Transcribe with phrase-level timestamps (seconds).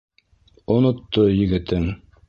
[0.77, 1.89] Онотто егетең.